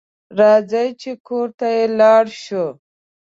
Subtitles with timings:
[0.39, 1.67] راځه چې کور ته
[1.99, 2.65] لاړ شو